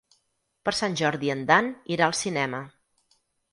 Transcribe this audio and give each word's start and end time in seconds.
Per 0.69 0.73
Sant 0.77 0.95
Jordi 1.01 1.29
en 1.35 1.45
Dan 1.53 1.71
irà 1.99 2.09
al 2.09 2.19
cinema. 2.23 2.65